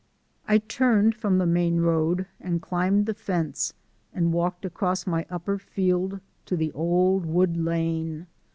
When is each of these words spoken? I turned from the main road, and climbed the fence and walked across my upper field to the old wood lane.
I 0.47 0.57
turned 0.57 1.13
from 1.13 1.37
the 1.37 1.45
main 1.45 1.81
road, 1.81 2.25
and 2.39 2.59
climbed 2.59 3.05
the 3.05 3.13
fence 3.13 3.75
and 4.15 4.33
walked 4.33 4.65
across 4.65 5.05
my 5.05 5.27
upper 5.29 5.59
field 5.59 6.19
to 6.47 6.57
the 6.57 6.71
old 6.71 7.23
wood 7.23 7.55
lane. 7.55 8.25